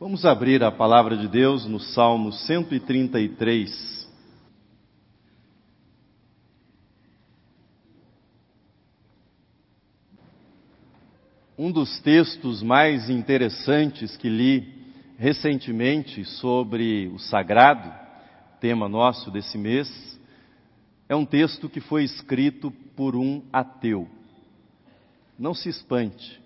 [0.00, 4.10] Vamos abrir a palavra de Deus no Salmo 133.
[11.56, 14.74] Um dos textos mais interessantes que li
[15.16, 17.88] recentemente sobre o sagrado,
[18.60, 20.20] tema nosso desse mês,
[21.08, 24.08] é um texto que foi escrito por um ateu.
[25.38, 26.43] Não se espante.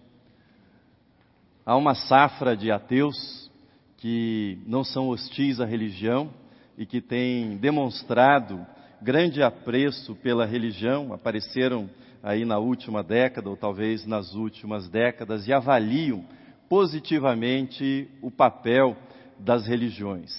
[1.69, 3.51] Há uma safra de ateus
[3.99, 6.31] que não são hostis à religião
[6.79, 8.67] e que têm demonstrado
[9.03, 11.91] grande apreço pela religião, apareceram
[12.23, 16.25] aí na última década ou talvez nas últimas décadas e avaliam
[16.71, 18.97] positivamente o papel
[19.39, 20.33] das religiões.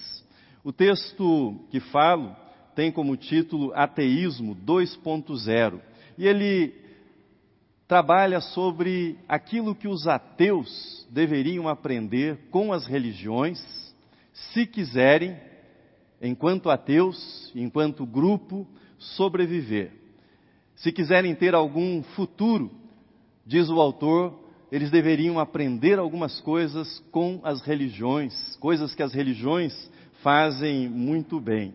[0.64, 2.34] O texto que falo
[2.74, 5.80] tem como título Ateísmo 2.0
[6.18, 6.74] e ele
[7.90, 13.60] trabalha sobre aquilo que os ateus deveriam aprender com as religiões,
[14.32, 15.36] se quiserem,
[16.22, 18.64] enquanto ateus, enquanto grupo,
[18.96, 19.90] sobreviver.
[20.76, 22.70] Se quiserem ter algum futuro,
[23.44, 24.38] diz o autor,
[24.70, 29.90] eles deveriam aprender algumas coisas com as religiões, coisas que as religiões
[30.22, 31.74] fazem muito bem.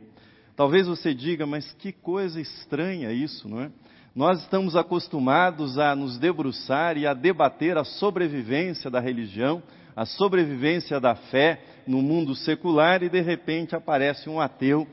[0.55, 3.71] Talvez você diga, mas que coisa estranha isso, não é?
[4.16, 9.61] Nós estamos acostumados a nos debruçar e a debater a sobrevivência da religião,
[9.94, 14.88] a sobrevivência da fé no mundo secular e de repente aparece um ateu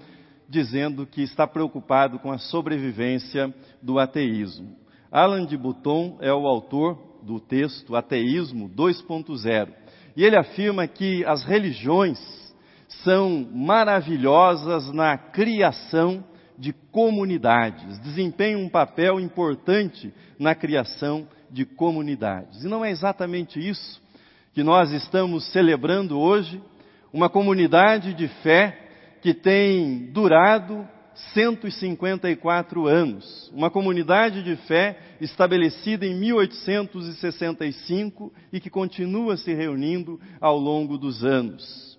[0.49, 4.77] dizendo que está preocupado com a sobrevivência do ateísmo.
[5.09, 9.69] Alan de Botton é o autor do texto Ateísmo 2.0
[10.17, 12.19] e ele afirma que as religiões
[13.05, 16.25] são maravilhosas na criação
[16.63, 22.63] de comunidades, desempenham um papel importante na criação de comunidades.
[22.63, 24.01] E não é exatamente isso
[24.55, 26.63] que nós estamos celebrando hoje,
[27.13, 28.79] uma comunidade de fé
[29.21, 30.87] que tem durado
[31.35, 40.57] 154 anos, uma comunidade de fé estabelecida em 1865 e que continua se reunindo ao
[40.57, 41.92] longo dos anos.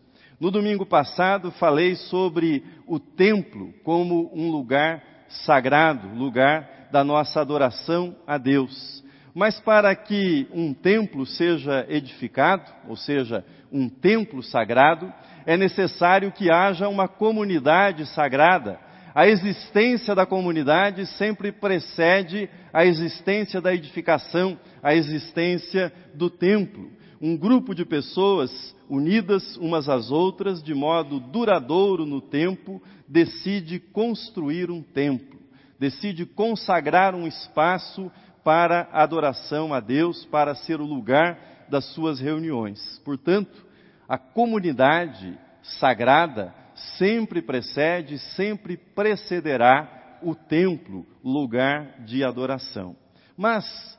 [0.44, 8.14] No domingo passado falei sobre o templo como um lugar sagrado, lugar da nossa adoração
[8.28, 9.02] a Deus.
[9.34, 15.14] Mas para que um templo seja edificado, ou seja, um templo sagrado,
[15.46, 18.78] é necessário que haja uma comunidade sagrada.
[19.16, 26.92] A existência da comunidade sempre precede a existência da edificação, a existência do templo
[27.24, 34.70] um grupo de pessoas unidas umas às outras de modo duradouro no tempo, decide construir
[34.70, 35.40] um templo,
[35.80, 38.12] decide consagrar um espaço
[38.44, 43.00] para adoração a Deus, para ser o lugar das suas reuniões.
[43.06, 43.66] Portanto,
[44.06, 45.40] a comunidade
[45.80, 46.54] sagrada
[46.98, 52.98] sempre precede, sempre precederá o templo, lugar de adoração.
[53.38, 53.98] Mas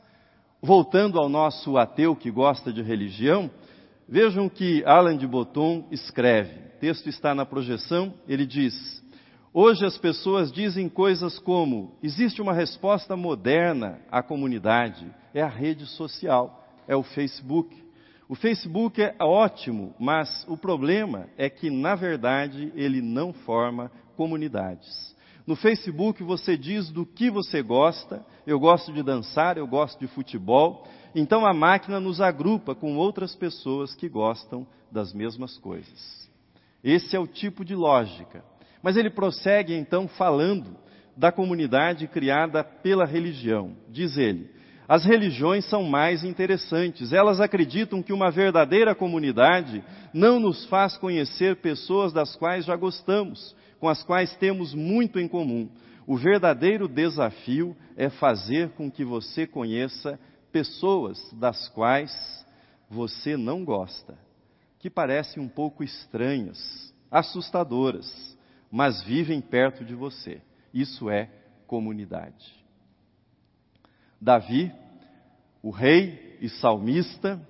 [0.64, 3.50] voltando ao nosso ateu que gosta de religião,
[4.08, 6.58] vejam que Alan de Botton escreve.
[6.58, 9.04] O texto está na projeção, ele diz:
[9.52, 15.84] Hoje as pessoas dizem coisas como: existe uma resposta moderna à comunidade, é a rede
[15.84, 17.84] social, é o Facebook.
[18.26, 25.13] O Facebook é ótimo, mas o problema é que, na verdade, ele não forma comunidades.
[25.46, 28.24] No Facebook você diz do que você gosta.
[28.46, 30.86] Eu gosto de dançar, eu gosto de futebol.
[31.14, 36.30] Então a máquina nos agrupa com outras pessoas que gostam das mesmas coisas.
[36.82, 38.44] Esse é o tipo de lógica.
[38.82, 40.76] Mas ele prossegue então falando
[41.16, 43.76] da comunidade criada pela religião.
[43.88, 44.50] Diz ele:
[44.86, 47.12] as religiões são mais interessantes.
[47.12, 49.82] Elas acreditam que uma verdadeira comunidade
[50.12, 55.28] não nos faz conhecer pessoas das quais já gostamos, com as quais temos muito em
[55.28, 55.68] comum.
[56.06, 60.18] O verdadeiro desafio é fazer com que você conheça
[60.52, 62.12] pessoas das quais
[62.88, 64.16] você não gosta,
[64.78, 68.38] que parecem um pouco estranhas, assustadoras,
[68.70, 70.40] mas vivem perto de você.
[70.72, 71.30] Isso é
[71.66, 72.54] comunidade.
[74.20, 74.72] Davi,
[75.62, 77.40] o rei e salmista,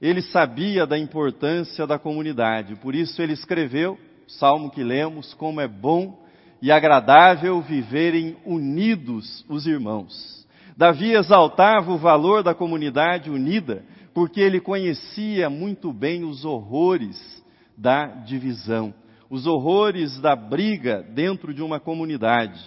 [0.00, 3.98] ele sabia da importância da comunidade, por isso ele escreveu
[4.38, 6.22] salmo que lemos, como é bom
[6.60, 10.46] e agradável viverem unidos os irmãos.
[10.76, 13.84] Davi exaltava o valor da comunidade unida,
[14.14, 17.42] porque ele conhecia muito bem os horrores
[17.76, 18.94] da divisão,
[19.28, 22.60] os horrores da briga dentro de uma comunidade.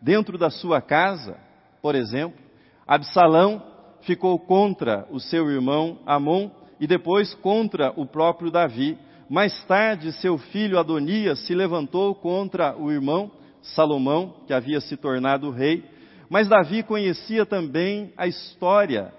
[0.00, 1.36] Dentro da sua casa,
[1.80, 2.38] por exemplo,
[2.86, 3.62] Absalão
[4.02, 6.50] ficou contra o seu irmão Amon
[6.80, 8.96] e depois contra o próprio Davi,
[9.28, 13.30] Mais tarde, seu filho Adonias se levantou contra o irmão
[13.60, 15.84] Salomão, que havia se tornado rei.
[16.30, 19.12] Mas Davi conhecia também a história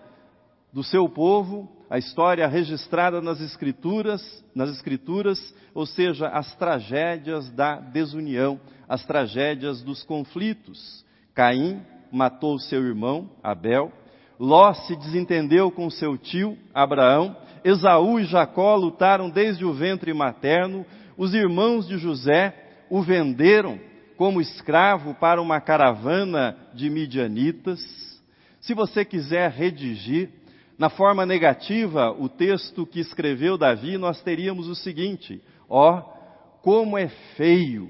[0.74, 7.76] do seu povo, a história registrada nas escrituras, nas escrituras, ou seja, as tragédias da
[7.80, 11.06] desunião, as tragédias dos conflitos.
[11.36, 11.82] Caim
[12.12, 13.92] matou seu irmão Abel,
[14.40, 20.86] Ló se desentendeu com seu tio Abraão, Esaú e Jacó lutaram desde o ventre materno,
[21.18, 22.54] os irmãos de José
[22.90, 23.80] o venderam
[24.18, 27.80] como escravo para uma caravana de midianitas.
[28.60, 30.30] Se você quiser redigir
[30.78, 36.02] na forma negativa o texto que escreveu Davi, nós teríamos o seguinte: ó,
[36.62, 37.90] como é feio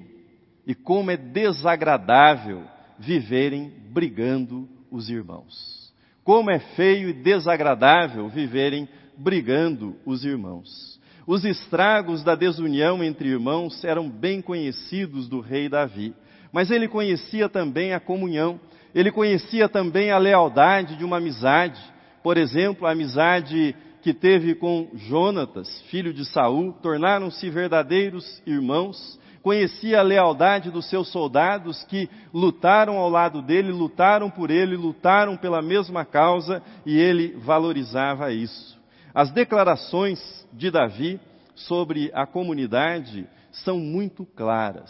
[0.65, 2.63] e como é desagradável
[2.97, 5.91] viverem brigando os irmãos.
[6.23, 8.87] Como é feio e desagradável viverem
[9.19, 10.97] brigando os irmãos.
[11.27, 16.15] Os estragos da desunião entre irmãos eram bem conhecidos do rei Davi,
[16.51, 18.59] mas ele conhecia também a comunhão,
[18.95, 21.79] ele conhecia também a lealdade de uma amizade,
[22.23, 29.19] por exemplo, a amizade que teve com Jonatas, filho de Saul, tornaram-se verdadeiros irmãos.
[29.43, 35.37] Conhecia a lealdade dos seus soldados que lutaram ao lado dele, lutaram por ele, lutaram
[35.37, 38.78] pela mesma causa e ele valorizava isso.
[39.13, 40.19] As declarações
[40.53, 41.19] de Davi
[41.55, 44.89] sobre a comunidade são muito claras.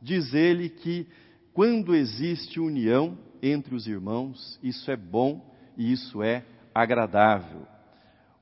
[0.00, 1.06] Diz ele que
[1.52, 5.40] quando existe união entre os irmãos, isso é bom
[5.76, 7.62] e isso é agradável.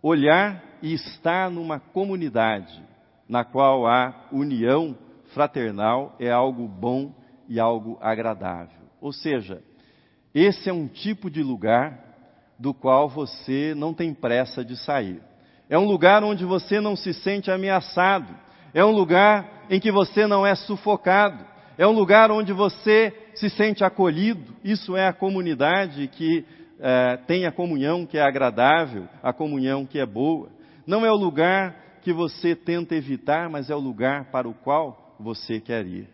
[0.02, 2.82] Olhar e estar numa comunidade
[3.28, 4.96] na qual há união
[5.32, 7.14] fraternal é algo bom
[7.48, 8.80] e algo agradável.
[9.00, 9.62] Ou seja,
[10.34, 12.11] esse é um tipo de lugar
[12.58, 15.20] do qual você não tem pressa de sair.
[15.68, 18.34] É um lugar onde você não se sente ameaçado.
[18.74, 21.44] É um lugar em que você não é sufocado.
[21.78, 24.54] É um lugar onde você se sente acolhido.
[24.62, 26.44] Isso é a comunidade que
[26.78, 30.50] é, tem a comunhão que é agradável, a comunhão que é boa.
[30.86, 35.16] Não é o lugar que você tenta evitar, mas é o lugar para o qual
[35.18, 36.08] você quer ir.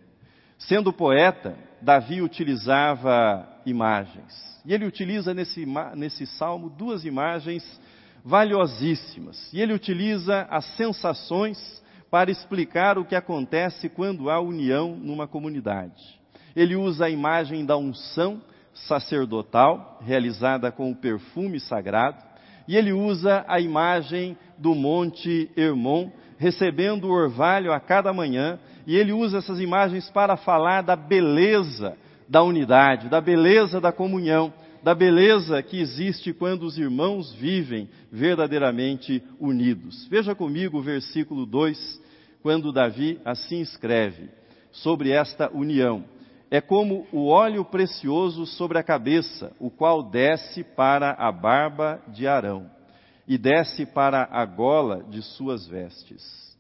[0.59, 4.61] Sendo poeta, Davi utilizava imagens.
[4.65, 5.67] E ele utiliza nesse,
[5.97, 7.81] nesse salmo duas imagens
[8.25, 9.53] valiosíssimas.
[9.53, 16.19] E ele utiliza as sensações para explicar o que acontece quando há união numa comunidade.
[16.57, 18.41] Ele usa a imagem da unção
[18.73, 22.23] sacerdotal, realizada com o perfume sagrado,
[22.67, 28.97] e ele usa a imagem do Monte Hermon, recebendo o orvalho a cada manhã, e
[28.97, 31.97] ele usa essas imagens para falar da beleza
[32.29, 34.53] da unidade, da beleza da comunhão,
[34.83, 40.07] da beleza que existe quando os irmãos vivem verdadeiramente unidos.
[40.09, 42.01] Veja comigo o versículo 2,
[42.43, 44.31] quando Davi assim escreve
[44.71, 46.05] sobre esta união
[46.51, 52.27] é como o óleo precioso sobre a cabeça, o qual desce para a barba de
[52.27, 52.78] Arão
[53.29, 56.57] e desce para a gola de suas vestes.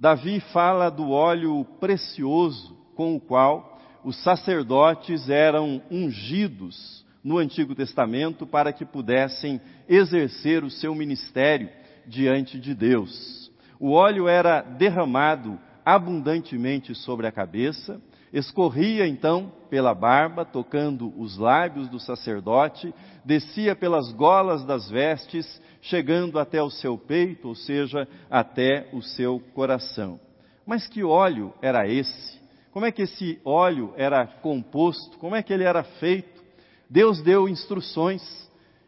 [0.00, 8.46] Davi fala do óleo precioso com o qual os sacerdotes eram ungidos no Antigo Testamento
[8.46, 11.68] para que pudessem exercer o seu ministério
[12.06, 13.52] diante de Deus.
[13.78, 18.00] O óleo era derramado abundantemente sobre a cabeça
[18.32, 22.92] Escorria então pela barba, tocando os lábios do sacerdote,
[23.24, 29.40] descia pelas golas das vestes, chegando até o seu peito, ou seja, até o seu
[29.54, 30.18] coração.
[30.66, 32.38] Mas que óleo era esse?
[32.70, 35.18] Como é que esse óleo era composto?
[35.18, 36.42] Como é que ele era feito?
[36.88, 38.22] Deus deu instruções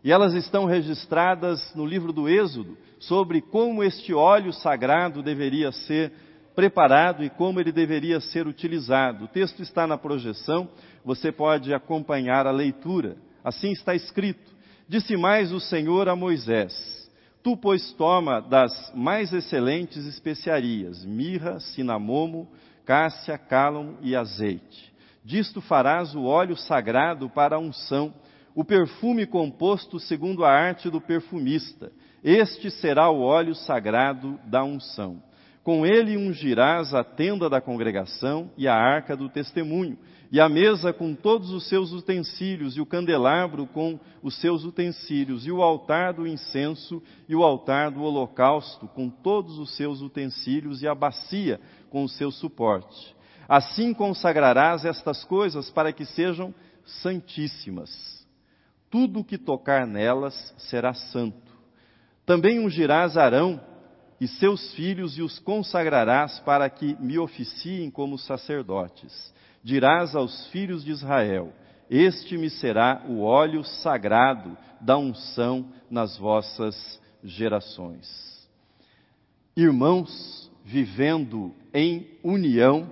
[0.02, 6.12] e elas estão registradas no livro do Êxodo sobre como este óleo sagrado deveria ser
[6.60, 9.24] preparado e como ele deveria ser utilizado.
[9.24, 10.68] O texto está na projeção,
[11.02, 13.16] você pode acompanhar a leitura.
[13.42, 14.52] Assim está escrito:
[14.86, 17.10] Disse mais o Senhor a Moisés:
[17.42, 22.46] Tu, pois, toma das mais excelentes especiarias, mirra, cinamomo,
[22.84, 24.92] cássia, cálamo e azeite.
[25.24, 28.12] Disto farás o óleo sagrado para a unção,
[28.54, 31.90] o perfume composto segundo a arte do perfumista.
[32.22, 35.22] Este será o óleo sagrado da unção.
[35.62, 39.98] Com ele ungirás a tenda da congregação e a arca do testemunho,
[40.32, 45.46] e a mesa com todos os seus utensílios, e o candelabro com os seus utensílios,
[45.46, 50.82] e o altar do incenso, e o altar do holocausto com todos os seus utensílios,
[50.82, 53.14] e a bacia com o seu suporte.
[53.48, 57.90] Assim consagrarás estas coisas para que sejam santíssimas.
[58.88, 61.52] Tudo o que tocar nelas será santo.
[62.24, 63.60] Também ungirás Arão
[64.20, 69.32] e seus filhos e os consagrarás para que me oficiem como sacerdotes.
[69.64, 71.52] Dirás aos filhos de Israel:
[71.88, 78.48] Este me será o óleo sagrado da unção nas vossas gerações.
[79.56, 82.88] Irmãos vivendo em união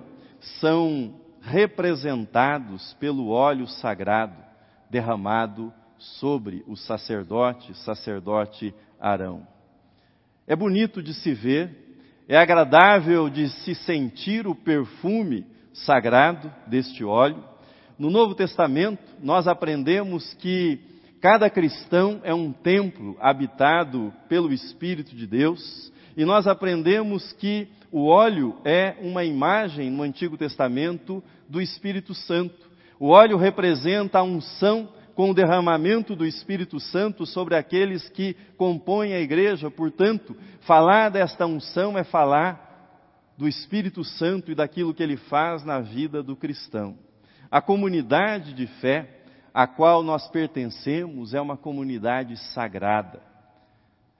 [0.59, 4.49] são representados pelo óleo sagrado
[4.89, 9.47] derramado sobre o sacerdote, sacerdote Arão.
[10.49, 11.69] É bonito de se ver,
[12.27, 17.43] é agradável de se sentir o perfume sagrado deste óleo.
[17.99, 20.79] No Novo Testamento, nós aprendemos que
[21.21, 28.07] cada cristão é um templo habitado pelo Espírito de Deus, e nós aprendemos que o
[28.07, 32.67] óleo é uma imagem no Antigo Testamento do Espírito Santo.
[32.99, 39.13] O óleo representa a unção com o derramamento do Espírito Santo sobre aqueles que compõem
[39.13, 39.69] a igreja.
[39.69, 45.81] Portanto, falar desta unção é falar do Espírito Santo e daquilo que ele faz na
[45.81, 46.97] vida do cristão.
[47.51, 49.19] A comunidade de fé
[49.53, 53.19] a qual nós pertencemos é uma comunidade sagrada.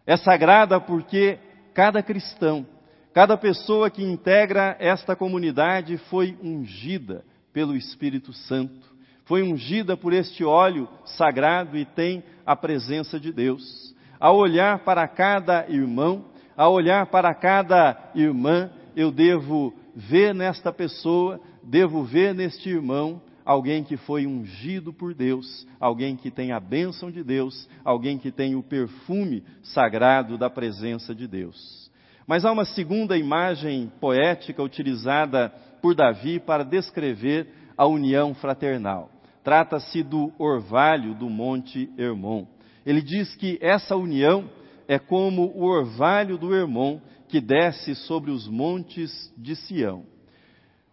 [0.05, 1.39] É sagrada porque
[1.73, 2.67] cada cristão,
[3.13, 8.98] cada pessoa que integra esta comunidade foi ungida pelo Espírito Santo
[9.29, 13.93] foi ungida por este óleo sagrado e tem a presença de Deus.
[14.19, 16.25] Ao olhar para cada irmão,
[16.57, 23.83] ao olhar para cada irmã, eu devo ver nesta pessoa, devo ver neste irmão alguém
[23.83, 28.55] que foi ungido por Deus, alguém que tem a bênção de Deus, alguém que tem
[28.55, 31.91] o perfume sagrado da presença de Deus.
[32.25, 39.18] Mas há uma segunda imagem poética utilizada por Davi para descrever a união fraternal.
[39.43, 42.45] Trata-se do orvalho do Monte Hermon.
[42.85, 44.49] Ele diz que essa união
[44.87, 50.03] é como o orvalho do Hermon que desce sobre os montes de Sião.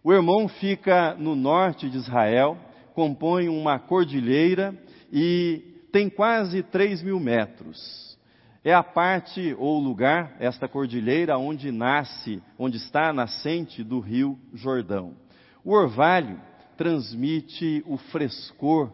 [0.03, 2.57] O Hermon fica no norte de Israel,
[2.93, 4.77] compõe uma cordilheira
[5.11, 5.61] e
[5.91, 8.17] tem quase 3 mil metros.
[8.63, 14.37] É a parte ou lugar, esta cordilheira, onde nasce, onde está a nascente do rio
[14.53, 15.15] Jordão.
[15.63, 16.39] O orvalho
[16.77, 18.91] transmite o frescor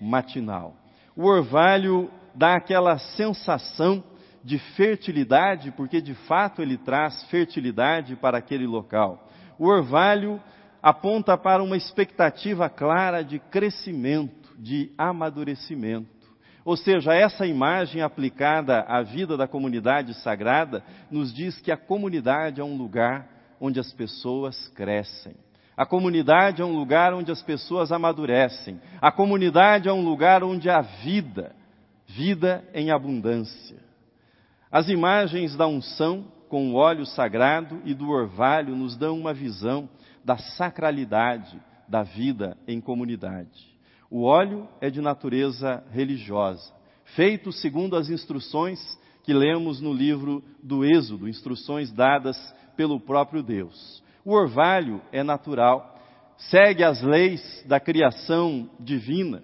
[0.00, 0.76] matinal.
[1.16, 4.02] O orvalho dá aquela sensação
[4.44, 9.28] de fertilidade, porque de fato ele traz fertilidade para aquele local.
[9.58, 10.40] O orvalho
[10.82, 16.10] aponta para uma expectativa clara de crescimento, de amadurecimento.
[16.64, 22.60] Ou seja, essa imagem aplicada à vida da comunidade sagrada nos diz que a comunidade
[22.60, 23.28] é um lugar
[23.60, 25.34] onde as pessoas crescem.
[25.76, 28.80] A comunidade é um lugar onde as pessoas amadurecem.
[29.00, 31.54] A comunidade é um lugar onde há vida,
[32.06, 33.78] vida em abundância.
[34.70, 39.88] As imagens da unção com o óleo sagrado e do orvalho nos dão uma visão
[40.22, 43.72] da sacralidade da vida em comunidade.
[44.10, 46.70] O óleo é de natureza religiosa,
[47.16, 48.78] feito segundo as instruções
[49.24, 52.36] que lemos no livro do Êxodo, instruções dadas
[52.76, 54.01] pelo próprio Deus.
[54.24, 55.98] O orvalho é natural,
[56.36, 59.42] segue as leis da criação divina.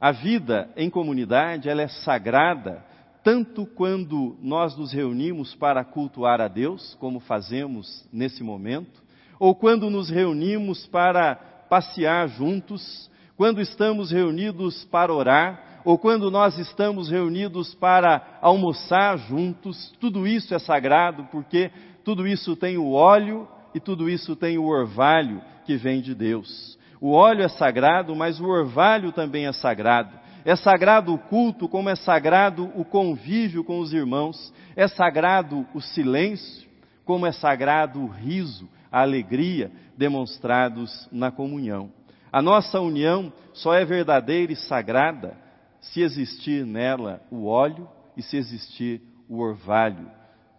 [0.00, 2.84] A vida em comunidade, ela é sagrada,
[3.22, 9.02] tanto quando nós nos reunimos para cultuar a Deus, como fazemos nesse momento,
[9.38, 11.36] ou quando nos reunimos para
[11.68, 19.92] passear juntos, quando estamos reunidos para orar, ou quando nós estamos reunidos para almoçar juntos,
[20.00, 21.70] tudo isso é sagrado porque
[22.04, 26.78] tudo isso tem o óleo e tudo isso tem o orvalho que vem de Deus.
[26.98, 30.18] O óleo é sagrado, mas o orvalho também é sagrado.
[30.46, 34.50] É sagrado o culto, como é sagrado o convívio com os irmãos.
[34.74, 36.66] É sagrado o silêncio,
[37.04, 41.92] como é sagrado o riso, a alegria demonstrados na comunhão.
[42.32, 45.36] A nossa união só é verdadeira e sagrada
[45.82, 50.10] se existir nela o óleo e se existir o orvalho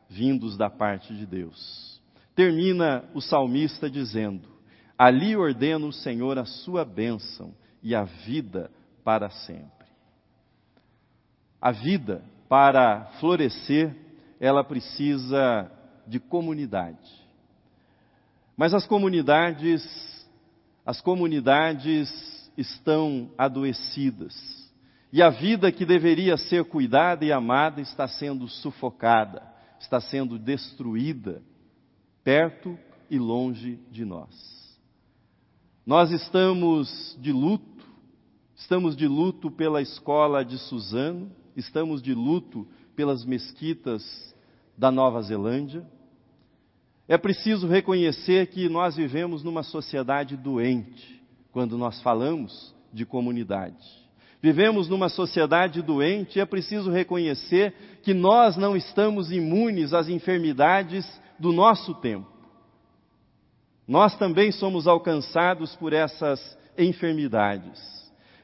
[0.07, 1.96] vindos da parte de Deus.
[2.37, 4.47] Termina o salmista dizendo:
[4.95, 7.51] Ali ordena o Senhor a sua bênção
[7.81, 8.69] e a vida
[9.03, 9.87] para sempre.
[11.59, 13.91] A vida, para florescer,
[14.39, 15.71] ela precisa
[16.05, 17.09] de comunidade.
[18.55, 19.83] Mas as comunidades,
[20.85, 22.07] as comunidades
[22.55, 24.35] estão adoecidas.
[25.11, 29.41] E a vida que deveria ser cuidada e amada está sendo sufocada,
[29.79, 31.41] está sendo destruída
[32.27, 32.77] perto
[33.09, 34.77] e longe de nós.
[35.85, 37.85] Nós estamos de luto,
[38.53, 42.67] estamos de luto pela escola de Suzano, estamos de luto
[42.97, 44.03] pelas mesquitas
[44.77, 45.87] da Nova Zelândia,
[47.07, 53.87] É preciso reconhecer que nós vivemos numa sociedade doente quando nós falamos de comunidade.
[54.41, 61.07] Vivemos numa sociedade doente e é preciso reconhecer que nós não estamos imunes às enfermidades
[61.39, 62.27] do nosso tempo.
[63.87, 67.79] Nós também somos alcançados por essas enfermidades.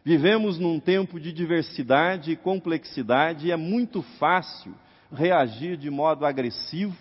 [0.04, 4.74] Vivemos num tempo de diversidade e complexidade e é muito fácil
[5.12, 6.96] reagir de modo agressivo,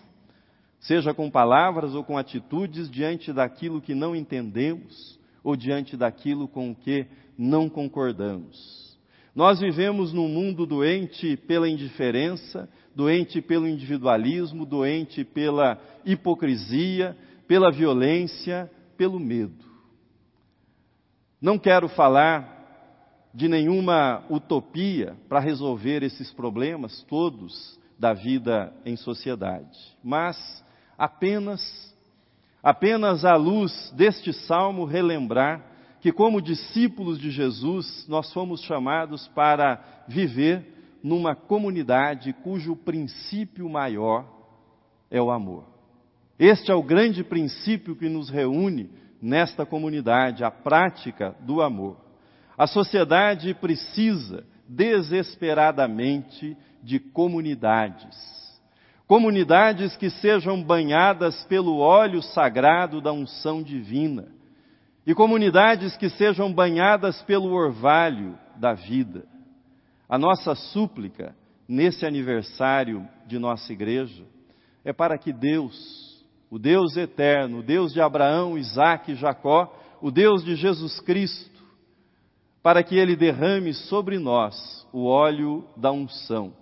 [0.80, 6.70] seja com palavras ou com atitudes, diante daquilo que não entendemos ou diante daquilo com
[6.70, 7.06] o que
[7.36, 8.96] não concordamos.
[9.34, 18.70] Nós vivemos num mundo doente pela indiferença, doente pelo individualismo, doente pela hipocrisia, pela violência,
[18.96, 19.64] pelo medo.
[21.40, 22.60] Não quero falar
[23.34, 30.64] de nenhuma utopia para resolver esses problemas todos da vida em sociedade, mas
[30.98, 31.92] apenas
[32.62, 35.64] apenas à luz deste salmo relembrar
[36.00, 44.26] que como discípulos de Jesus nós fomos chamados para viver numa comunidade cujo princípio maior
[45.10, 45.64] é o amor.
[46.38, 48.90] Este é o grande princípio que nos reúne
[49.20, 51.96] nesta comunidade, a prática do amor.
[52.56, 58.16] A sociedade precisa desesperadamente de comunidades.
[59.06, 64.28] Comunidades que sejam banhadas pelo óleo sagrado da unção divina.
[65.06, 69.26] E comunidades que sejam banhadas pelo orvalho da vida.
[70.12, 71.34] A nossa súplica
[71.66, 74.26] nesse aniversário de nossa igreja
[74.84, 80.10] é para que Deus, o Deus eterno, o Deus de Abraão, Isaac e Jacó, o
[80.10, 81.64] Deus de Jesus Cristo,
[82.62, 86.52] para que Ele derrame sobre nós o óleo da unção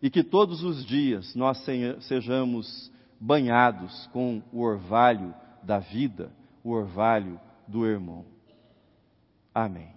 [0.00, 1.66] e que todos os dias nós
[2.02, 6.30] sejamos banhados com o orvalho da vida,
[6.62, 8.24] o orvalho do irmão.
[9.52, 9.95] Amém.